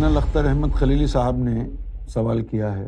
general 0.00 0.16
Akhtar 0.16 0.44
Ahmad 0.48 0.74
خلیلی 0.74 1.06
صاحب 1.12 1.36
نے 1.44 1.52
سوال 2.10 2.42
کیا 2.50 2.72
ہے 2.76 2.86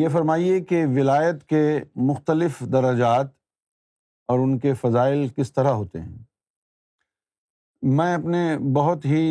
یہ 0.00 0.08
فرمائیے 0.12 0.60
کہ 0.64 0.84
ولایت 0.96 1.42
کے 1.48 1.62
مختلف 2.10 2.58
درجات 2.72 3.30
اور 4.32 4.38
ان 4.38 4.56
کے 4.58 4.74
فضائل 4.80 5.26
کس 5.36 5.52
طرح 5.52 5.72
ہوتے 5.80 6.00
ہیں 6.00 6.18
میں 7.96 8.12
اپنے 8.14 8.42
بہت 8.74 9.04
ہی 9.14 9.22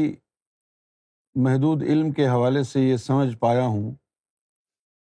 محدود 1.45 1.83
علم 1.83 2.11
کے 2.19 2.27
حوالے 2.27 2.63
سے 2.73 2.81
یہ 2.81 2.97
سمجھ 3.05 3.37
پایا 3.45 3.65
ہوں 3.65 3.89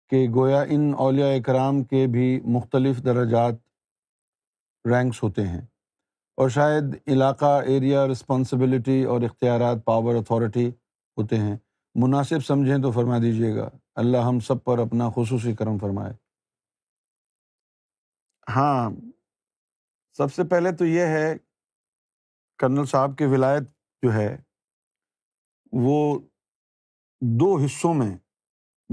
کہ 0.10 0.26
گویا 0.36 0.62
ان 0.78 0.92
اولیاء 1.08 1.36
کرام 1.46 1.84
کے 1.94 2.06
بھی 2.16 2.30
مختلف 2.60 3.04
درجات 3.06 3.56
رینکس 4.94 5.22
ہوتے 5.24 5.48
ہیں 5.48 5.62
اور 6.44 6.50
شاید 6.60 6.96
علاقہ 7.18 7.54
ایریا 7.76 8.08
رسپانسبلٹی 8.12 9.04
اور 9.12 9.22
اختیارات 9.32 9.86
پاور 9.86 10.16
اتھارٹی 10.16 10.70
ہوتے 11.18 11.38
ہیں 11.40 11.56
مناسب 12.02 12.44
سمجھیں 12.46 12.78
تو 12.84 12.92
فرما 12.92 13.18
دیجیے 13.22 13.56
گا 13.56 13.70
اللہ 14.02 14.26
ہم 14.28 14.40
سب 14.48 14.64
پر 14.64 14.80
اپنا 14.80 15.10
خصوصی 15.16 15.54
کرم 15.60 15.78
فرمائے 15.82 16.14
ہاں 18.56 18.90
سب 20.18 20.34
سے 20.34 20.44
پہلے 20.50 20.72
تو 20.80 20.86
یہ 20.86 21.06
ہے 21.18 21.34
کرنل 22.60 22.86
صاحب 22.92 23.18
کی 23.18 23.26
ولایت 23.34 23.64
جو 24.04 24.14
ہے 24.14 24.28
وہ 25.84 25.96
دو 27.40 27.56
حصوں 27.64 27.94
میں 28.02 28.16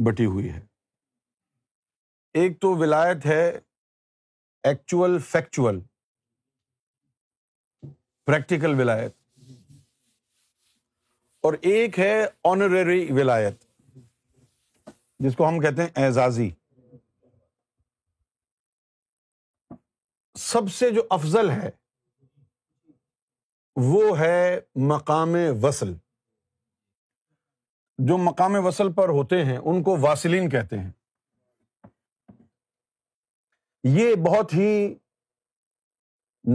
بٹی 0.07 0.27
ہوئی 0.35 0.49
ہے 0.51 0.61
ایک 2.41 2.61
تو 2.61 2.75
ولایت 2.77 3.27
ہے 3.27 3.43
ایکچوئل 4.69 5.19
فیکچول 5.31 5.81
پریکٹیکل 8.27 8.79
ولایت 8.81 9.17
اور 11.45 11.55
ایک 11.69 11.99
ہے 11.99 12.15
آنریری 12.49 13.05
ولایت 13.13 13.65
جس 15.25 15.37
کو 15.37 15.47
ہم 15.49 15.59
کہتے 15.61 15.83
ہیں 15.83 15.89
اعزازی 16.05 16.49
سب 20.39 20.71
سے 20.75 20.91
جو 20.97 21.03
افضل 21.17 21.51
ہے 21.51 21.71
وہ 23.89 24.19
ہے 24.19 24.59
مقام 24.93 25.35
وصل 25.63 25.93
جو 28.09 28.19
مقام 28.29 28.57
وصل 28.67 28.93
پر 29.03 29.09
ہوتے 29.19 29.45
ہیں 29.45 29.57
ان 29.59 29.83
کو 29.83 29.97
واسلین 30.07 30.49
کہتے 30.51 30.79
ہیں 30.79 30.91
یہ 33.99 34.15
بہت 34.27 34.55
ہی 34.55 34.71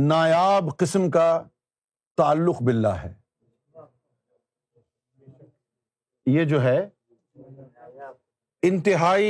نایاب 0.08 0.78
قسم 0.80 1.10
کا 1.12 1.28
تعلق 2.18 2.62
باللہ 2.68 2.96
ہے 3.04 3.14
یہ 6.36 6.44
جو 6.46 6.62
ہے 6.64 6.78
انتہائی 8.70 9.30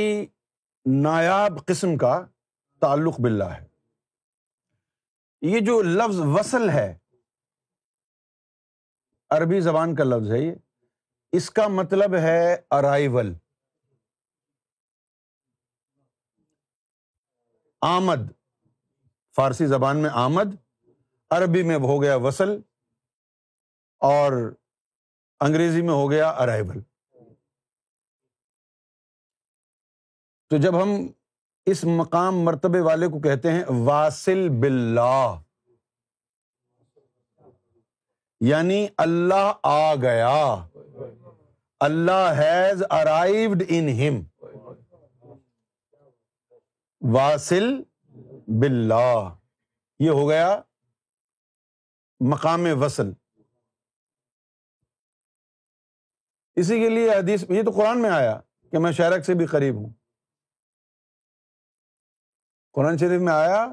نایاب 1.02 1.58
قسم 1.66 1.96
کا 2.02 2.12
تعلق 2.80 3.20
باللہ 3.26 3.44
ہے 3.52 3.66
یہ 5.50 5.60
جو 5.66 5.80
لفظ 5.82 6.18
وصل 6.36 6.68
ہے 6.76 6.86
عربی 9.36 9.60
زبان 9.68 9.94
کا 9.94 10.04
لفظ 10.04 10.30
ہے 10.32 10.38
یہ 10.40 11.36
اس 11.40 11.50
کا 11.58 11.66
مطلب 11.78 12.14
ہے 12.24 12.38
ارائیول 12.78 13.32
آمد 17.92 18.30
فارسی 19.36 19.66
زبان 19.76 20.02
میں 20.02 20.10
آمد 20.26 20.54
عربی 21.38 21.62
میں 21.70 21.76
ہو 21.90 22.02
گیا 22.02 22.16
وصل 22.28 22.60
اور 24.14 24.42
انگریزی 25.46 25.80
میں 25.86 25.94
ہو 25.94 26.10
گیا 26.10 26.28
ارائیول 26.42 26.80
تو 30.50 30.56
جب 30.62 30.82
ہم 30.82 30.94
اس 31.72 31.82
مقام 31.98 32.38
مرتبے 32.44 32.80
والے 32.86 33.08
کو 33.12 33.20
کہتے 33.26 33.52
ہیں 33.52 33.62
واسل 33.86 34.48
باللہ 34.60 35.36
یعنی 38.46 38.86
اللہ 39.04 39.50
آ 39.70 39.94
گیا 40.02 40.32
اللہ 41.88 42.30
ہیز 42.38 42.82
ارائیوڈ 42.98 43.62
ان 43.68 43.88
ہم 44.00 44.20
واسل 47.14 47.70
بلا 48.60 49.04
یہ 50.04 50.10
ہو 50.10 50.28
گیا 50.28 50.48
مقام 52.30 52.64
وصل 52.82 53.12
اسی 56.60 56.78
کے 56.80 56.88
لیے 56.88 57.10
حدیث 57.14 57.42
یہ 57.56 57.62
تو 57.62 57.70
قرآن 57.70 58.00
میں 58.02 58.10
آیا 58.10 58.38
کہ 58.72 58.78
میں 58.84 58.90
شاہ 58.92 59.10
سے 59.26 59.34
بھی 59.40 59.44
قریب 59.50 59.74
ہوں 59.76 59.88
قرآن 62.74 62.96
شریف 62.98 63.20
میں 63.28 63.32
آیا 63.32 63.66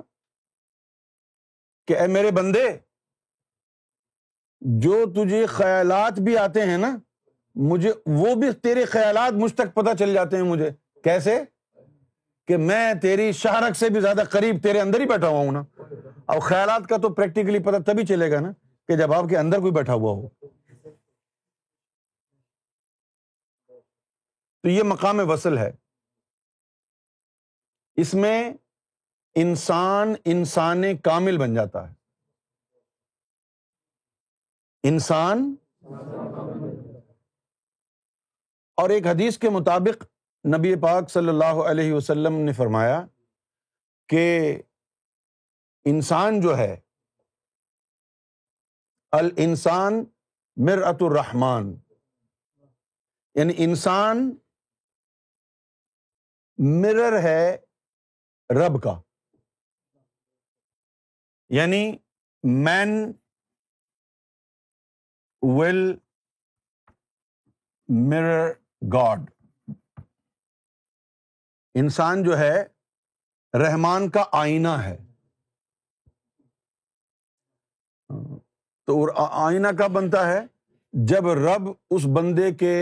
کہ 1.87 1.97
اے 1.99 2.05
میرے 2.15 2.31
بندے 2.39 2.65
جو 4.85 5.03
تجھے 5.15 5.45
خیالات 5.55 6.19
بھی 6.27 6.37
آتے 6.37 6.65
ہیں 6.69 6.77
نا 6.85 6.95
مجھے 7.71 7.91
وہ 8.19 8.35
بھی 8.41 8.51
تیرے 8.63 8.85
خیالات 8.95 9.33
مجھ 9.41 9.53
تک 9.55 9.73
پتہ 9.73 9.95
چل 9.99 10.13
جاتے 10.13 10.37
ہیں 10.37 10.43
مجھے 10.43 10.69
کیسے 11.03 11.37
کہ 12.47 12.57
میں 12.69 12.83
تیری 13.01 13.31
شہرک 13.43 13.77
سے 13.77 13.89
بھی 13.93 14.01
زیادہ 14.01 14.23
قریب 14.31 14.61
تیرے 14.63 14.81
اندر 14.81 14.99
ہی 14.99 15.05
بیٹھا 15.13 15.27
ہوا 15.27 15.39
ہوں 15.39 15.51
نا 15.51 15.63
اور 16.33 16.39
خیالات 16.49 16.87
کا 16.89 16.97
تو 17.01 17.13
پریکٹیکلی 17.21 17.59
پتہ 17.69 17.81
تبھی 17.91 18.05
چلے 18.13 18.31
گا 18.31 18.39
نا 18.47 18.51
کہ 18.87 18.95
جب 19.03 19.13
آپ 19.13 19.29
کے 19.29 19.37
اندر 19.37 19.59
کوئی 19.65 19.71
بیٹھا 19.73 19.93
ہوا 19.93 20.11
ہو 20.13 20.44
تو 24.65 24.69
یہ 24.71 24.83
مقام 24.89 25.19
وصل 25.29 25.57
ہے 25.57 25.69
اس 28.01 28.13
میں 28.21 28.37
انسان 29.41 30.13
انسان 30.33 30.83
کامل 31.07 31.37
بن 31.37 31.53
جاتا 31.53 31.81
ہے 31.89 31.93
انسان 34.89 35.43
اور 38.83 38.89
ایک 38.95 39.07
حدیث 39.07 39.37
کے 39.43 39.49
مطابق 39.57 40.03
نبی 40.55 40.73
پاک 40.85 41.09
صلی 41.11 41.29
اللہ 41.35 41.61
علیہ 41.71 41.91
وسلم 41.93 42.39
نے 42.47 42.53
فرمایا 42.61 42.99
کہ 44.13 44.23
انسان 45.93 46.39
جو 46.41 46.55
ہے 46.57 46.75
ال 49.19 49.29
انسان 49.47 50.03
ات 50.89 51.03
الرحمان 51.09 51.71
یعنی 53.39 53.53
انسان 53.67 54.27
مرر 56.63 57.17
ہے 57.21 57.57
رب 58.59 58.81
کا 58.83 58.93
یعنی 61.55 61.79
مین 62.63 62.95
ول 65.57 65.81
مرر 68.09 68.49
گاڈ 68.93 69.29
انسان 71.79 72.23
جو 72.23 72.37
ہے 72.37 72.55
رحمان 73.65 74.09
کا 74.09 74.23
آئینہ 74.41 74.67
ہے 74.83 74.95
تو 78.87 79.01
آئینہ 79.29 79.67
کا 79.79 79.87
بنتا 79.93 80.27
ہے 80.31 80.39
جب 81.07 81.27
رب 81.45 81.67
اس 81.95 82.05
بندے 82.17 82.51
کے 82.63 82.73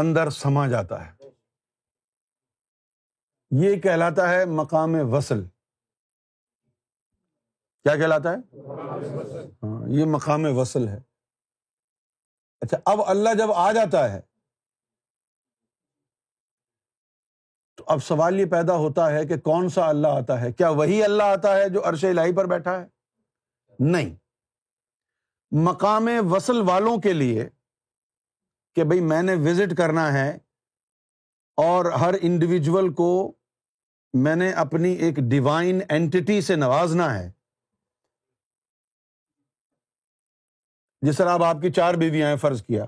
اندر 0.00 0.30
سما 0.42 0.66
جاتا 0.68 1.06
ہے 1.06 1.16
یہ 3.56 3.76
کہلاتا 3.82 4.28
ہے 4.30 4.44
مقام 4.44 4.94
وصل 5.12 5.42
کیا 7.84 7.94
کہلاتا 7.96 8.32
ہے 8.32 8.70
ہاں 9.62 9.80
یہ 9.98 10.04
مقام 10.14 10.44
وصل 10.56 10.88
ہے 10.88 10.98
اچھا 12.60 12.76
اب 12.92 13.00
اللہ 13.06 13.34
جب 13.38 13.52
آ 13.56 13.70
جاتا 13.72 14.10
ہے 14.12 14.20
تو 17.76 17.84
اب 17.92 18.02
سوال 18.02 18.40
یہ 18.40 18.46
پیدا 18.50 18.76
ہوتا 18.76 19.10
ہے 19.12 19.24
کہ 19.26 19.36
کون 19.48 19.68
سا 19.78 19.86
اللہ 19.88 20.18
آتا 20.22 20.40
ہے 20.40 20.52
کیا 20.52 20.68
وہی 20.80 21.02
اللہ 21.04 21.32
آتا 21.38 21.56
ہے 21.56 21.68
جو 21.74 21.88
عرش 21.88 22.04
الہی 22.04 22.34
پر 22.36 22.46
بیٹھا 22.54 22.78
ہے 22.80 22.86
نہیں 23.92 24.14
مقام 25.66 26.08
وصل 26.32 26.60
والوں 26.68 26.98
کے 27.06 27.12
لیے 27.12 27.48
کہ 28.74 28.84
بھائی 28.90 29.00
میں 29.12 29.22
نے 29.22 29.34
وزٹ 29.48 29.76
کرنا 29.78 30.12
ہے 30.12 30.28
اور 31.66 31.84
ہر 32.00 32.14
انڈیویجول 32.22 32.92
کو 32.94 33.10
میں 34.22 34.34
نے 34.36 34.50
اپنی 34.62 34.90
ایک 35.06 35.14
ڈیوائن 35.30 35.80
اینٹی 35.94 36.40
سے 36.42 36.54
نوازنا 36.56 37.12
ہے 37.18 37.28
جس 41.06 41.16
طرح 41.16 41.30
آپ 41.32 41.42
آپ 41.44 41.56
کی 41.62 41.70
چار 41.72 41.94
بیویاں 42.00 42.28
ہیں 42.28 42.36
فرض 42.36 42.62
کیا 42.66 42.84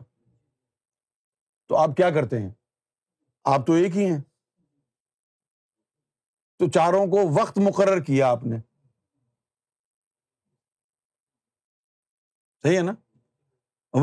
تو 1.68 1.76
آپ 1.78 1.96
کیا 1.96 2.08
کرتے 2.10 2.38
ہیں 2.42 2.48
آپ 3.54 3.66
تو 3.66 3.72
ایک 3.72 3.96
ہی 3.96 4.08
ہیں 4.10 4.18
تو 6.58 6.68
چاروں 6.74 7.06
کو 7.10 7.28
وقت 7.40 7.58
مقرر 7.68 8.00
کیا 8.04 8.28
آپ 8.30 8.44
نے 8.44 8.56
صحیح 12.62 12.76
ہے 12.78 12.82
نا 12.82 12.92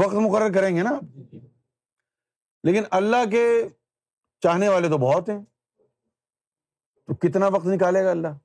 وقت 0.04 0.14
مقرر 0.14 0.54
کریں 0.54 0.76
گے 0.76 0.84
نا 0.84 0.96
آپ 0.96 1.36
لیکن 2.68 2.84
اللہ 3.02 3.30
کے 3.32 3.46
چاہنے 4.44 4.70
والے 4.70 4.90
تو 4.90 4.98
بہت 5.08 5.30
ہیں 5.30 5.40
تو 7.08 7.14
کتنا 7.28 7.48
وقت 7.56 7.66
نکالے 7.68 8.04
گا 8.06 8.10
اللہ 8.12 8.36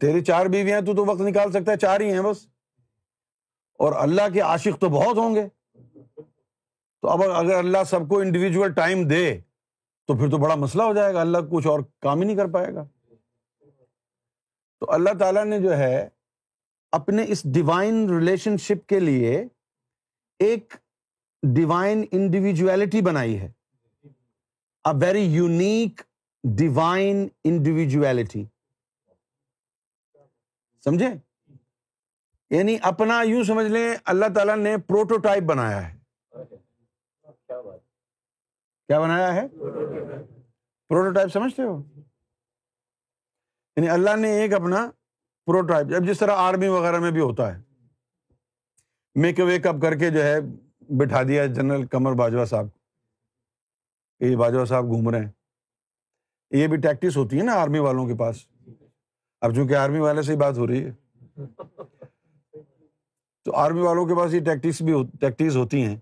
تیری 0.00 0.22
چار 0.24 0.46
بیوی 0.52 0.72
ہیں 0.72 0.80
تو 0.86 0.94
تو 0.96 1.04
وقت 1.06 1.20
نکال 1.20 1.50
سکتا 1.52 1.72
ہے 1.72 1.76
چار 1.78 2.00
ہی 2.00 2.12
ہیں 2.12 2.20
بس 2.22 2.46
اور 3.86 3.92
اللہ 4.02 4.28
کے 4.34 4.40
عاشق 4.40 4.80
تو 4.80 4.88
بہت 4.88 5.18
ہوں 5.18 5.34
گے 5.34 5.46
تو 6.14 7.08
اب 7.10 7.22
اگر 7.30 7.54
اللہ 7.54 7.82
سب 7.90 8.08
کو 8.08 8.18
انڈیویجل 8.20 8.72
ٹائم 8.72 9.02
دے 9.08 9.24
تو 10.08 10.16
پھر 10.18 10.30
تو 10.30 10.38
بڑا 10.44 10.54
مسئلہ 10.64 10.82
ہو 10.82 10.94
جائے 10.94 11.14
گا 11.14 11.20
اللہ 11.20 11.38
کچھ 11.50 11.66
اور 11.72 11.80
کام 12.02 12.20
ہی 12.20 12.26
نہیں 12.26 12.36
کر 12.36 12.48
پائے 12.52 12.72
گا 12.74 12.84
تو 14.80 14.90
اللہ 14.92 15.18
تعالیٰ 15.18 15.44
نے 15.44 15.58
جو 15.62 15.76
ہے 15.78 16.08
اپنے 17.00 17.24
اس 17.32 17.42
ڈیوائن 17.54 18.04
ریلیشن 18.10 18.56
شپ 18.68 18.86
کے 18.88 19.00
لیے 19.00 19.44
ایک 20.46 20.74
ڈیوائن 21.54 22.04
انڈیویجویلٹی 22.10 23.00
بنائی 23.10 23.38
ہے 23.40 23.50
ویری 25.00 25.20
یونیک 25.32 26.00
ڈیوائن 26.56 27.26
انڈیویجویلٹی 27.44 28.44
سمجھے 30.84 31.08
یعنی 32.56 32.76
اپنا 32.90 33.20
یوں 33.26 33.42
سمجھ 33.44 33.66
لیں 33.66 33.94
اللہ 34.12 34.28
تعالیٰ 34.34 34.56
نے 34.56 34.76
پروٹوٹائپ 34.86 35.42
بنایا 35.48 35.86
ہے 35.86 35.94
کیا 38.86 38.98
بنایا 39.00 39.32
ہے 39.34 39.46
پروٹوٹائپ 40.88 41.32
سمجھتے 41.32 41.62
ہو 41.62 41.80
یعنی 43.76 43.88
اللہ 43.88 44.16
نے 44.18 44.32
ایک 44.40 44.52
اپنا 44.54 44.86
پروٹوٹائپ 45.46 45.94
اب 45.96 46.06
جس 46.08 46.18
طرح 46.18 46.40
آرمی 46.48 46.68
وغیرہ 46.68 46.98
میں 47.00 47.10
بھی 47.10 47.20
ہوتا 47.20 47.54
ہے 47.54 47.60
میک 49.22 49.40
ویک 49.46 49.66
اپ 49.66 49.76
کر 49.82 49.94
کے 49.98 50.10
جو 50.10 50.22
ہے 50.22 50.38
بٹھا 50.98 51.22
دیا 51.28 51.46
جنرل 51.46 51.86
کمر 51.90 52.12
باجوہ 52.18 52.44
صاحب 52.44 52.66
کو 52.72 52.80
کہ 54.22 54.26
یہ 54.26 54.36
باجوہ 54.36 54.64
صاحب 54.64 54.88
گھوم 54.94 55.08
رہے 55.10 55.20
ہیں 55.24 55.28
یہ 56.58 56.66
بھی 56.72 56.76
ٹیکٹس 56.80 57.16
ہوتی 57.16 57.38
ہے 57.38 57.42
نا 57.44 57.54
آرمی 57.60 57.78
والوں 57.86 58.06
کے 58.06 58.14
پاس 58.16 58.42
اب 59.46 59.54
چونکہ 59.54 59.74
آرمی 59.74 59.98
والے 60.00 60.22
سے 60.22 60.32
ہی 60.32 60.36
بات 60.38 60.58
ہو 60.58 60.66
رہی 60.66 60.84
ہے 60.84 61.44
تو 63.44 63.54
آرمی 63.62 63.80
والوں 63.82 64.06
کے 64.06 64.16
پاس 64.16 64.34
یہ 64.34 64.44
ٹیکٹس 64.46 64.80
بھی 64.88 64.94
ٹیکٹس 65.20 65.56
ہوتی 65.56 65.82
ہیں 65.86 65.96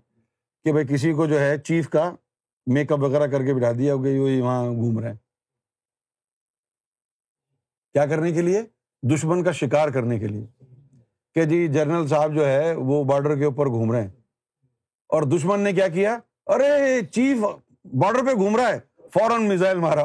کہ 0.65 0.71
بھائی 0.71 0.85
کسی 0.89 1.13
کو 1.21 1.25
جو 1.31 1.39
ہے 1.39 1.57
چیف 1.69 1.89
کا 1.95 2.03
میک 2.73 2.91
اپ 2.91 3.01
وغیرہ 3.03 3.27
کر 3.31 3.45
کے 3.45 3.53
بٹھا 3.53 3.71
دیا 3.77 3.93
ہو 3.93 4.03
گیا 4.03 4.43
وہاں 4.43 4.61
گھوم 4.71 4.99
رہے 4.99 5.09
ہیں 5.11 5.17
کیا 7.93 8.05
کرنے 8.13 8.31
کے 8.33 8.41
لیے 8.41 8.61
دشمن 9.15 9.43
کا 9.43 9.51
شکار 9.63 9.89
کرنے 9.97 10.19
کے 10.19 10.27
لیے 10.27 10.45
کہ 11.35 11.45
جی 11.53 11.67
جنرل 11.73 12.07
صاحب 12.13 12.35
جو 12.35 12.47
ہے 12.47 12.73
وہ 12.91 13.03
بارڈر 13.13 13.37
کے 13.39 13.45
اوپر 13.45 13.69
گھوم 13.79 13.91
رہے 13.91 14.01
ہیں 14.01 14.09
اور 15.15 15.23
دشمن 15.37 15.59
نے 15.69 15.73
کیا 15.81 15.87
کیا 15.97 16.17
ارے 16.53 16.71
چیف 17.13 17.43
بارڈر 18.01 18.25
پہ 18.25 18.33
گھوم 18.41 18.55
رہا 18.57 18.67
ہے 18.73 18.79
فوراً 19.13 19.47
میزائل 19.47 19.77
مارا 19.79 20.03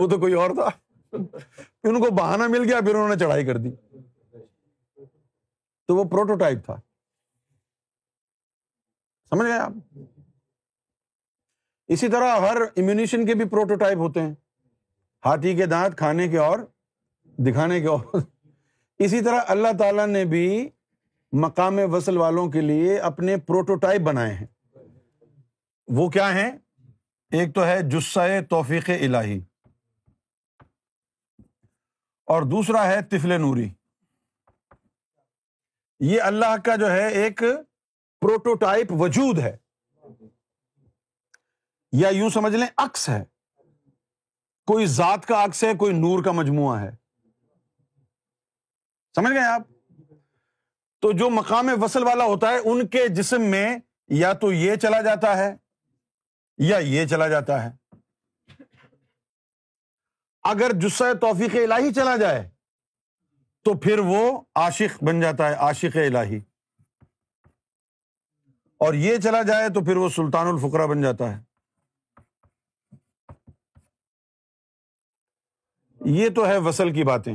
وہ 0.00 0.06
تو 0.08 0.18
کوئی 0.20 0.32
اور 0.42 0.50
تھا 0.54 0.68
ان 1.16 2.00
کو 2.00 2.10
بہانا 2.14 2.46
مل 2.48 2.64
گیا 2.68 2.80
پھر 2.80 2.94
انہوں 2.94 3.08
نے 3.08 3.16
چڑھائی 3.18 3.44
کر 3.46 3.56
دی 3.64 3.70
تو 5.88 5.96
وہ 5.96 6.04
تھا 6.64 6.76
سمجھ 9.30 9.46
گئے 9.46 9.58
آپ 9.58 9.72
اسی 11.94 12.08
طرح 12.08 12.36
ہر 12.48 12.60
امیونیشن 12.76 13.26
کے 13.26 13.34
بھی 13.34 13.44
پروٹوٹائپ 13.48 13.98
ہوتے 13.98 14.20
ہیں 14.20 14.34
ہاتھی 15.26 15.54
کے 15.56 15.66
دانت 15.72 15.96
کھانے 15.98 16.28
کے 16.28 16.38
اور 16.38 16.58
دکھانے 17.48 17.80
کے 17.80 17.88
اور 17.88 18.20
اسی 19.06 19.20
طرح 19.24 19.44
اللہ 19.54 19.72
تعالیٰ 19.78 20.06
نے 20.06 20.24
بھی 20.34 20.42
مقام 21.44 21.78
وصل 21.94 22.16
والوں 22.16 22.48
کے 22.52 22.60
لیے 22.60 22.98
اپنے 23.10 23.36
پروٹوٹائپ 23.46 24.00
بنائے 24.04 24.32
ہیں 24.34 24.46
وہ 25.96 26.08
کیا 26.10 26.32
ہیں 26.34 26.50
ایک 27.36 27.54
تو 27.54 27.64
ہے 27.66 27.76
جسے 27.92 28.40
توفیق 28.50 28.88
الہی 28.90 29.38
اور 32.34 32.42
دوسرا 32.50 32.86
ہے 32.86 33.00
تفل 33.10 33.32
نوری 33.40 33.68
یہ 36.12 36.22
اللہ 36.28 36.54
کا 36.64 36.76
جو 36.82 36.90
ہے 36.90 37.06
ایک 37.22 37.42
پروٹوٹائپ 38.20 38.92
وجود 39.00 39.38
ہے 39.38 39.56
یا 42.00 42.08
یوں 42.18 42.28
سمجھ 42.30 42.54
لیں 42.54 42.66
اکس 42.84 43.08
ہے 43.08 43.22
کوئی 44.72 44.86
ذات 44.96 45.26
کا 45.26 45.42
اکس 45.42 45.62
ہے 45.64 45.72
کوئی 45.78 45.92
نور 45.98 46.24
کا 46.24 46.32
مجموعہ 46.40 46.80
ہے 46.80 46.90
سمجھ 49.16 49.32
گئے 49.32 49.44
آپ 49.52 49.68
تو 51.02 51.12
جو 51.18 51.30
مقام 51.30 51.68
وصل 51.82 52.02
والا 52.06 52.24
ہوتا 52.24 52.50
ہے 52.52 52.58
ان 52.70 52.86
کے 52.96 53.06
جسم 53.16 53.42
میں 53.50 53.68
یا 54.20 54.32
تو 54.42 54.52
یہ 54.52 54.74
چلا 54.82 55.00
جاتا 55.02 55.36
ہے 55.36 55.52
یا 56.66 56.78
یہ 56.92 57.06
چلا 57.06 57.26
جاتا 57.28 57.62
ہے 57.64 57.70
اگر 60.50 60.70
جسہ 60.80 61.12
توفیق 61.20 61.54
الہی 61.62 61.92
چلا 61.94 62.16
جائے 62.20 62.46
تو 63.64 63.76
پھر 63.80 63.98
وہ 64.06 64.18
عاشق 64.62 65.02
بن 65.04 65.20
جاتا 65.20 65.48
ہے 65.50 65.54
عاشق 65.66 65.96
الہی 66.06 66.38
اور 68.86 68.94
یہ 68.94 69.16
چلا 69.24 69.42
جائے 69.48 69.68
تو 69.74 69.84
پھر 69.84 69.96
وہ 69.96 70.08
سلطان 70.16 70.46
الفقرا 70.46 70.86
بن 70.94 71.02
جاتا 71.02 71.32
ہے 71.36 71.40
یہ 76.18 76.28
تو 76.36 76.46
ہے 76.48 76.56
وصل 76.66 76.92
کی 76.94 77.04
باتیں 77.04 77.34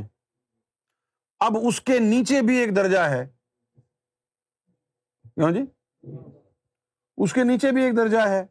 اب 1.46 1.56
اس 1.68 1.80
کے 1.88 1.98
نیچے 1.98 2.40
بھی 2.46 2.56
ایک 2.58 2.76
درجہ 2.76 2.98
ہے 3.10 3.22
ہاں 5.42 5.50
جی 5.52 5.60
اس 7.24 7.32
کے 7.32 7.44
نیچے 7.44 7.70
بھی 7.72 7.82
ایک 7.84 7.96
درجہ 7.96 8.28
ہے 8.28 8.44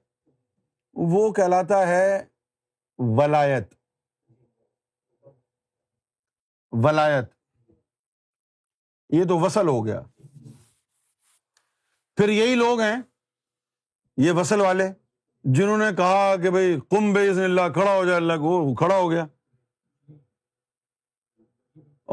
وہ 1.12 1.32
کہلاتا 1.34 1.88
ہے 1.88 2.20
ولایت 3.18 3.74
ولایت 6.84 7.26
یہ 9.18 9.24
تو 9.30 9.40
وصل 9.40 9.68
ہو 9.68 9.86
گیا 9.86 10.02
پھر 12.18 12.30
یہی 12.30 12.56
لوگ 12.56 12.80
ہیں 12.82 12.96
یہ 14.26 14.32
وصل 14.42 14.62
والے 14.62 14.88
جنہوں 15.56 15.78
نے 15.78 15.86
کہا 15.98 16.36
کہ 16.44 16.50
بھائی 16.52 16.78
کم 16.92 17.12
بے 17.14 17.28
اللہ 17.44 17.70
کھڑا 17.74 17.94
ہو 17.96 18.04
جائے 18.06 18.16
اللہ 18.18 18.42
وہ 18.42 18.74
کھڑا 18.82 18.98
ہو 18.98 19.10
گیا 19.12 19.26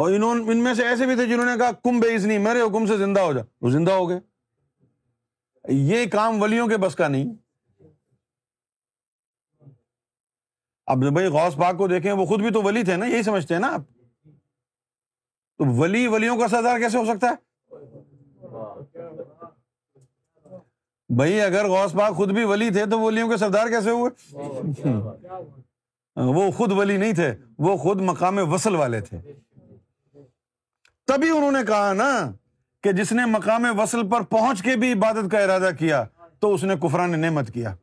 اور 0.01 0.13
انہوں 0.15 0.41
ان 0.53 0.63
میں 0.65 0.73
سے 0.75 0.87
ایسے 0.89 1.07
بھی 1.07 1.15
تھے 1.17 1.27
جنہوں 1.27 1.45
نے 1.47 1.57
کہا 1.59 1.71
کم 1.85 2.01
نہیں 2.25 2.39
میرے 2.45 2.61
حکم 2.61 2.87
سے 2.87 2.97
زندہ 2.99 3.21
ہو 3.21 3.33
جا 3.33 3.41
وہ 3.63 3.71
زندہ 3.71 3.93
ہو 3.93 4.09
گئے 4.09 4.21
یہ 5.89 6.05
کام 6.13 6.43
ولیوں 6.43 6.67
کے 6.69 6.77
بس 6.85 6.95
کا 6.97 7.09
نہیں 7.09 7.33
اب 10.93 11.05
بھائی 11.15 11.27
غوث 11.33 11.57
پاک 11.57 11.77
کو 11.79 11.87
دیکھیں 11.89 12.11
وہ 12.13 12.25
خود 12.27 12.41
بھی 12.43 12.51
تو 12.53 12.63
ولی 12.63 12.83
تھے 12.85 12.95
نا 12.97 13.07
یہی 13.07 13.23
سمجھتے 13.23 13.55
ہیں 13.55 13.61
نا 13.61 13.69
آپ 13.75 13.81
تو 15.59 15.65
ولی 15.81 16.07
ولیوں 16.15 16.37
کا 16.39 16.47
سردار 16.55 16.79
کیسے 16.81 16.99
ہو 16.99 17.05
سکتا 17.13 17.29
ہے 17.31 18.45
بھائی 21.19 21.41
اگر 21.41 21.69
غوث 21.71 21.93
پاک 21.99 22.15
خود 22.17 22.33
بھی 22.39 22.45
ولی 22.53 22.71
تھے 22.79 22.85
تو 22.91 22.99
ولیوں 23.01 23.29
کے 23.31 23.37
سردار 23.43 23.69
کیسے 23.75 23.91
ہوئے 23.91 24.91
وہ 26.39 26.51
خود 26.57 26.73
ولی 26.79 26.97
نہیں 27.03 27.13
تھے 27.21 27.33
وہ 27.67 27.77
خود 27.85 28.01
مقام 28.09 28.39
وصل 28.53 28.75
والے 28.83 29.01
تھے 29.11 29.19
تبھی 31.13 31.31
انہوں 31.37 31.53
نے 31.59 31.63
کہا 31.69 31.93
نا 32.03 32.11
کہ 32.83 32.93
جس 33.01 33.13
نے 33.21 33.25
مقام 33.37 33.67
وصل 33.79 34.09
پر 34.11 34.23
پہنچ 34.37 34.63
کے 34.63 34.75
بھی 34.85 34.93
عبادت 34.93 35.31
کا 35.33 35.39
ارادہ 35.47 35.71
کیا 35.79 36.05
تو 36.41 36.53
اس 36.55 36.65
نے 36.71 36.75
کفران 36.87 37.19
نعمت 37.27 37.51
کیا 37.55 37.75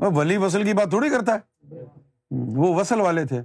ولی 0.00 0.36
وسل 0.36 0.64
کی 0.64 0.72
بات 0.76 0.90
تھوڑی 0.90 1.08
کرتا 1.10 1.34
ہے 1.38 1.82
وہ 2.56 2.74
وصل 2.76 3.00
والے 3.00 3.24
تھے 3.32 3.40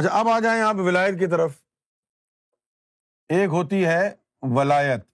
اچھا 0.00 0.18
اب 0.18 0.28
آ 0.28 0.38
جائیں 0.42 0.60
آپ 0.62 0.76
ولایت 0.84 1.18
کی 1.18 1.26
طرف 1.30 1.58
ایک 3.34 3.48
ہوتی 3.50 3.84
ہے 3.86 4.00
ولایت 4.56 5.04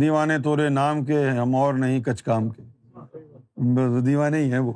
دیوانے 0.00 0.38
تو 0.44 0.56
رے 0.62 0.68
نام 0.68 1.04
کے 1.10 1.20
ہم 1.38 1.54
اور 1.56 1.74
نہیں 1.84 2.02
کچھ 2.06 2.24
کام 2.30 2.48
کے 2.56 2.62
دیوانے 4.06 4.38
ہی 4.44 4.52
ہیں 4.52 4.58
وہ 4.68 4.72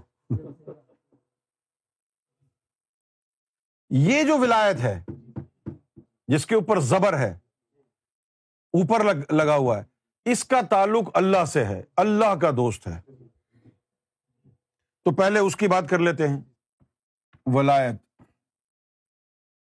یہ 4.08 4.22
جو 4.30 4.38
ولایت 4.46 4.84
ہے 4.88 4.98
جس 6.34 6.46
کے 6.46 6.54
اوپر 6.54 6.80
زبر 6.94 7.18
ہے 7.26 7.30
اوپر 8.80 9.04
لگا 9.42 9.56
ہوا 9.56 9.78
ہے 9.82 10.32
اس 10.32 10.44
کا 10.54 10.60
تعلق 10.70 11.10
اللہ 11.24 11.44
سے 11.56 11.64
ہے 11.64 11.82
اللہ 12.06 12.34
کا 12.46 12.50
دوست 12.56 12.86
ہے 12.86 12.98
تو 15.06 15.10
پہلے 15.14 15.38
اس 15.46 15.54
کی 15.56 15.66
بات 15.68 15.88
کر 15.90 15.98
لیتے 15.98 16.26
ہیں 16.28 16.40
ولایت 17.54 17.96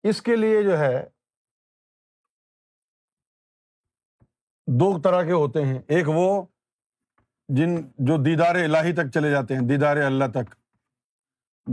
اس 0.10 0.22
کے 0.28 0.36
لیے 0.36 0.62
جو 0.64 0.78
ہے 0.80 0.94
دو 4.80 4.88
طرح 5.08 5.24
کے 5.28 5.32
ہوتے 5.32 5.62
ہیں 5.66 5.80
ایک 5.96 6.10
وہ 6.16 6.28
جن 7.58 7.76
جو 8.12 8.18
دیدار 8.26 8.56
الہی 8.64 8.94
تک 9.02 9.12
چلے 9.14 9.32
جاتے 9.32 9.56
ہیں 9.56 9.66
دیدار 9.70 9.98
اللہ 10.06 10.30
تک 10.34 10.54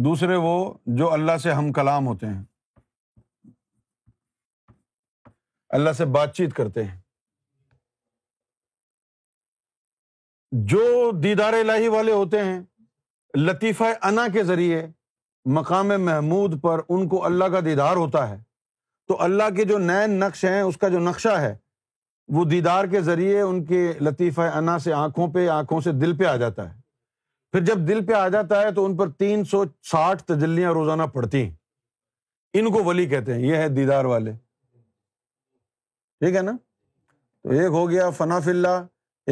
دوسرے 0.04 0.37
وہ 0.47 0.54
جو 0.99 1.12
اللہ 1.19 1.37
سے 1.42 1.52
ہم 1.59 1.73
کلام 1.78 2.07
ہوتے 2.07 2.26
ہیں 2.26 2.42
اللہ 5.78 5.92
سے 5.99 6.04
بات 6.19 6.35
چیت 6.37 6.54
کرتے 6.57 6.85
ہیں 6.85 6.99
جو 10.75 11.11
دیدار 11.23 11.52
الہی 11.61 11.88
والے 11.97 12.12
ہوتے 12.21 12.42
ہیں 12.45 12.61
لطیفہ 13.40 13.84
انا 14.04 14.26
کے 14.32 14.42
ذریعے 14.44 14.82
مقام 15.58 15.88
محمود 16.04 16.60
پر 16.62 16.80
ان 16.88 17.06
کو 17.08 17.24
اللہ 17.24 17.44
کا 17.52 17.60
دیدار 17.64 17.96
ہوتا 17.96 18.28
ہے 18.30 18.36
تو 19.08 19.20
اللہ 19.22 19.54
کے 19.56 19.64
جو 19.70 19.78
نئے 19.78 20.06
نقش 20.06 20.44
ہیں 20.44 20.60
اس 20.62 20.76
کا 20.80 20.88
جو 20.88 20.98
نقشہ 21.04 21.38
ہے 21.40 21.54
وہ 22.34 22.44
دیدار 22.50 22.84
کے 22.90 23.00
ذریعے 23.02 23.40
ان 23.40 23.64
کے 23.66 23.92
لطیفہ 24.00 24.50
انا 24.56 24.78
سے 24.84 24.92
آنکھوں 24.92 25.26
پہ 25.32 25.46
آنکھوں 25.54 25.80
سے 25.84 25.92
دل 25.92 26.16
پہ 26.18 26.24
آ 26.24 26.34
جاتا 26.44 26.68
ہے 26.72 26.80
پھر 27.52 27.64
جب 27.64 27.78
دل 27.88 28.04
پہ 28.06 28.12
آ 28.18 28.26
جاتا 28.36 28.60
ہے 28.62 28.70
تو 28.74 28.84
ان 28.84 28.96
پر 28.96 29.10
تین 29.18 29.44
سو 29.50 29.62
ساٹھ 29.90 30.22
تجلیاں 30.26 30.70
روزانہ 30.72 31.02
پڑتی 31.14 31.42
ہیں 31.42 31.50
ان 32.60 32.70
کو 32.72 32.84
ولی 32.84 33.06
کہتے 33.08 33.34
ہیں 33.34 33.42
یہ 33.48 33.56
ہے 33.56 33.68
دیدار 33.78 34.04
والے 34.14 34.32
ٹھیک 36.20 36.34
ہے 36.36 36.42
نا 36.42 36.52
تو 37.42 37.50
ایک 37.58 37.68
ہو 37.72 37.88
گیا 37.90 38.10
فنا 38.16 38.38
فلّہ 38.44 38.80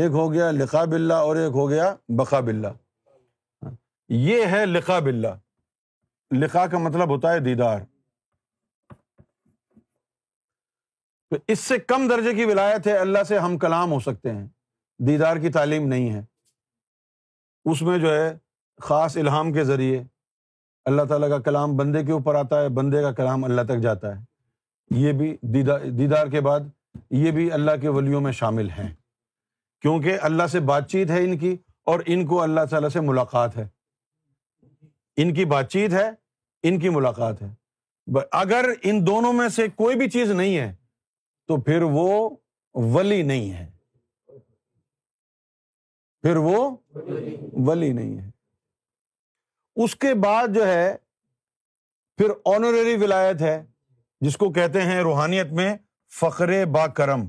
ایک 0.00 0.10
ہو 0.12 0.32
گیا 0.32 0.50
لکھا 0.50 0.80
اللہ 0.90 1.28
اور 1.28 1.36
ایک 1.36 1.52
ہو 1.56 1.68
گیا 1.70 1.94
بقاب 2.16 2.48
اللہ 2.48 2.72
یہ 4.18 4.44
ہے 4.50 4.64
لکھا 4.66 4.98
بلّہ 4.98 5.28
لکھا 6.36 6.66
کا 6.70 6.78
مطلب 6.78 7.08
ہوتا 7.10 7.32
ہے 7.32 7.38
دیدار 7.40 7.80
تو 11.30 11.36
اس 11.52 11.58
سے 11.58 11.78
کم 11.88 12.06
درجے 12.08 12.32
کی 12.34 12.44
ولایت 12.44 12.86
ہے 12.86 12.96
اللہ 12.98 13.22
سے 13.28 13.38
ہم 13.38 13.56
کلام 13.58 13.92
ہو 13.92 13.98
سکتے 14.06 14.32
ہیں 14.34 14.46
دیدار 15.06 15.36
کی 15.42 15.50
تعلیم 15.52 15.86
نہیں 15.88 16.12
ہے 16.14 16.22
اس 17.70 17.82
میں 17.88 17.98
جو 17.98 18.14
ہے 18.14 18.30
خاص 18.82 19.16
الہام 19.16 19.52
کے 19.52 19.64
ذریعے 19.64 20.02
اللہ 20.90 21.02
تعالیٰ 21.08 21.28
کا 21.30 21.38
کلام 21.50 21.76
بندے 21.76 22.04
کے 22.04 22.12
اوپر 22.12 22.34
آتا 22.34 22.60
ہے 22.62 22.68
بندے 22.80 23.02
کا 23.02 23.12
کلام 23.22 23.44
اللہ 23.44 23.62
تک 23.68 23.82
جاتا 23.82 24.16
ہے 24.16 25.00
یہ 25.00 25.12
بھی 25.18 25.36
دیدار 25.96 26.26
کے 26.30 26.40
بعد 26.46 26.60
یہ 27.24 27.30
بھی 27.38 27.50
اللہ 27.52 27.76
کے 27.80 27.88
ولیوں 27.98 28.20
میں 28.20 28.32
شامل 28.42 28.70
ہیں 28.78 28.88
کیونکہ 29.82 30.18
اللہ 30.30 30.46
سے 30.52 30.60
بات 30.72 30.88
چیت 30.90 31.10
ہے 31.10 31.22
ان 31.24 31.38
کی 31.38 31.56
اور 31.92 32.00
ان 32.06 32.26
کو 32.26 32.40
اللہ 32.42 32.64
تعالیٰ 32.70 32.88
سے 32.92 33.00
ملاقات 33.10 33.56
ہے 33.56 33.66
ان 35.22 35.32
کی 35.34 35.44
بات 35.54 35.70
چیت 35.72 35.92
ہے 35.92 36.08
ان 36.68 36.78
کی 36.80 36.88
ملاقات 36.88 37.42
ہے 37.42 37.48
اگر 38.36 38.64
ان 38.90 39.06
دونوں 39.06 39.32
میں 39.32 39.48
سے 39.56 39.66
کوئی 39.76 39.96
بھی 39.96 40.08
چیز 40.10 40.30
نہیں 40.30 40.56
ہے 40.56 40.72
تو 41.48 41.60
پھر 41.62 41.82
وہ 41.90 42.04
ولی 42.94 43.20
نہیں 43.22 43.52
ہے 43.52 43.66
پھر 46.22 46.36
وہ 46.46 46.56
ولی 47.66 47.92
نہیں 47.92 48.16
ہے 48.20 48.30
اس 49.84 49.94
کے 49.96 50.12
بعد 50.22 50.54
جو 50.54 50.66
ہے 50.66 50.92
پھر 52.18 52.30
آنریری 52.54 52.96
ولایت 53.02 53.42
ہے 53.42 53.62
جس 54.24 54.36
کو 54.36 54.52
کہتے 54.52 54.82
ہیں 54.82 55.00
روحانیت 55.02 55.52
میں 55.60 55.74
فخر 56.20 56.52
با 56.72 56.86
کرم 56.96 57.24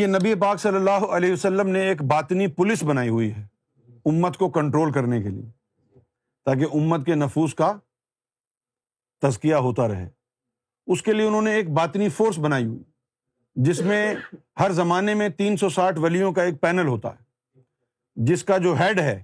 یہ 0.00 0.06
نبی 0.06 0.34
پاک 0.40 0.60
صلی 0.60 0.76
اللہ 0.76 1.04
علیہ 1.16 1.32
وسلم 1.32 1.68
نے 1.70 1.88
ایک 1.88 2.02
باطنی 2.10 2.46
پولیس 2.58 2.82
بنائی 2.88 3.08
ہوئی 3.08 3.32
ہے 3.34 3.42
امت 4.10 4.36
کو 4.36 4.48
کنٹرول 4.50 4.92
کرنے 4.92 5.20
کے 5.22 5.28
لیے 5.28 5.50
تاکہ 6.44 6.76
امت 6.78 7.04
کے 7.06 7.14
نفوذ 7.14 7.54
کا 7.54 7.72
تزکیہ 9.22 9.54
ہوتا 9.66 9.86
رہے 9.88 10.08
اس 10.92 11.02
کے 11.02 11.12
لیے 11.12 11.26
انہوں 11.26 11.42
نے 11.42 11.52
ایک 11.54 11.70
باطنی 11.74 12.08
فورس 12.16 12.38
بنائی 12.44 12.64
ہوئی 12.66 12.82
جس 13.66 13.80
میں 13.86 14.14
ہر 14.60 14.70
زمانے 14.72 15.14
میں 15.14 15.28
تین 15.38 15.56
سو 15.56 15.68
ساٹھ 15.68 15.98
ولیوں 16.00 16.32
کا 16.32 16.42
ایک 16.42 16.60
پینل 16.60 16.86
ہوتا 16.88 17.10
ہے 17.14 17.60
جس 18.30 18.44
کا 18.44 18.56
جو 18.66 18.74
ہیڈ 18.80 19.00
ہے 19.00 19.22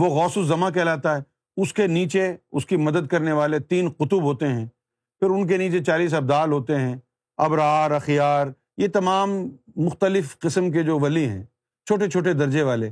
وہ 0.00 0.08
غوث 0.14 0.36
الزما 0.38 0.70
کہلاتا 0.70 1.16
ہے 1.16 1.22
اس 1.62 1.72
کے 1.74 1.86
نیچے 1.86 2.30
اس 2.52 2.66
کی 2.66 2.76
مدد 2.76 3.06
کرنے 3.10 3.32
والے 3.40 3.58
تین 3.70 3.88
قطب 3.98 4.22
ہوتے 4.22 4.48
ہیں 4.48 4.66
پھر 5.20 5.30
ان 5.30 5.46
کے 5.46 5.56
نیچے 5.56 5.82
چالیس 5.84 6.14
ابدال 6.14 6.52
ہوتے 6.52 6.78
ہیں 6.80 6.94
ابرار 7.46 7.90
اخیار 7.96 8.46
یہ 8.78 8.88
تمام 8.92 9.30
مختلف 9.84 10.38
قسم 10.38 10.70
کے 10.72 10.82
جو 10.82 10.98
ولی 11.00 11.26
ہیں 11.28 11.42
چھوٹے 11.86 12.08
چھوٹے 12.10 12.32
درجے 12.32 12.62
والے 12.62 12.90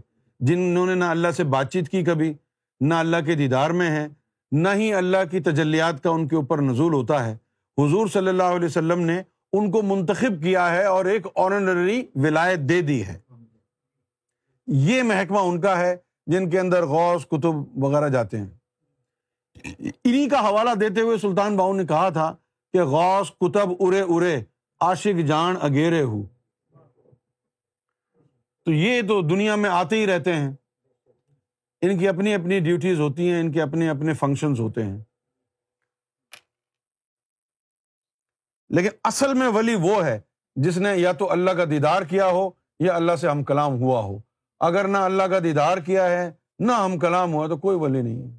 جنہوں 0.49 0.87
نے 0.87 0.95
نہ 0.95 1.05
اللہ 1.15 1.31
سے 1.37 1.45
بات 1.55 1.73
چیت 1.73 1.89
کی 1.89 2.03
کبھی 2.05 2.33
نہ 2.81 2.95
اللہ 2.95 3.17
کے 3.27 3.35
دیدار 3.37 3.71
میں 3.81 3.89
ہیں 3.91 4.07
نہ 4.63 4.69
ہی 4.77 4.93
اللہ 4.95 5.25
کی 5.31 5.41
تجلیات 5.51 6.03
کا 6.03 6.11
ان 6.11 6.27
کے 6.29 6.37
اوپر 6.37 6.63
نزول 6.63 6.93
ہوتا 6.95 7.25
ہے 7.27 7.33
حضور 7.79 8.07
صلی 8.13 8.29
اللہ 8.29 8.57
علیہ 8.57 8.67
وسلم 8.69 9.01
نے 9.11 9.21
ان 9.59 9.71
کو 9.71 9.83
منتخب 9.83 10.43
کیا 10.43 10.71
ہے 10.75 10.85
اور 10.85 11.05
ایک 11.13 11.27
آنری 11.45 12.03
ولایت 12.25 12.61
دے 12.69 12.81
دی 12.91 13.03
ہے 13.07 13.19
یہ 14.89 15.03
محکمہ 15.03 15.39
ان 15.49 15.61
کا 15.61 15.79
ہے 15.79 15.95
جن 16.33 16.49
کے 16.51 16.59
اندر 16.61 16.85
غوث 16.87 17.27
کتب 17.31 17.85
وغیرہ 17.85 18.09
جاتے 18.17 18.39
ہیں 18.39 18.49
انہیں 20.05 20.29
کا 20.31 20.41
حوالہ 20.49 20.75
دیتے 20.81 21.01
ہوئے 21.01 21.17
سلطان 21.23 21.57
باؤ 21.57 21.73
نے 21.77 21.85
کہا 21.87 22.09
تھا 22.19 22.35
کہ 22.73 22.83
غوث 22.97 23.31
کتب 23.41 23.71
ارے 23.87 24.01
ارے 24.17 24.37
عاشق 24.89 25.27
جان 25.29 25.57
اگیرے 25.71 26.03
ہو 26.03 26.23
تو 28.65 28.73
یہ 28.73 29.01
تو 29.09 29.21
دنیا 29.29 29.55
میں 29.57 29.71
آتے 29.71 29.97
ہی 29.97 30.07
رہتے 30.07 30.35
ہیں 30.35 30.51
ان 31.87 31.99
کی 31.99 32.09
اپنی 32.09 32.35
اپنی 32.35 32.59
ڈیوٹیز 32.65 32.99
ہوتی 33.01 33.31
ہیں 33.31 33.41
ان 33.41 33.51
کے 33.53 33.63
اپنے 33.63 33.89
اپنے 33.89 34.13
فنکشنز 34.15 34.61
ہوتے 34.61 34.85
ہیں 34.85 34.99
لیکن 38.79 38.89
اصل 39.13 39.33
میں 39.35 39.49
ولی 39.55 39.75
وہ 39.83 40.05
ہے 40.05 40.19
جس 40.65 40.77
نے 40.79 40.95
یا 40.97 41.13
تو 41.19 41.31
اللہ 41.33 41.51
کا 41.61 41.65
دیدار 41.71 42.03
کیا 42.11 42.27
ہو 42.27 42.49
یا 42.85 42.95
اللہ 42.97 43.17
سے 43.21 43.29
ہم 43.29 43.43
کلام 43.45 43.81
ہوا 43.83 44.01
ہو 44.05 44.19
اگر 44.69 44.89
نہ 44.89 44.99
اللہ 45.11 45.23
کا 45.33 45.39
دیدار 45.45 45.79
کیا 45.87 46.09
ہے 46.11 46.31
نہ 46.67 46.73
ہم 46.85 46.99
کلام 46.99 47.33
ہوا 47.35 47.47
تو 47.49 47.57
کوئی 47.59 47.77
ولی 47.81 48.03
نہیں 48.03 48.23
ہے 48.23 48.39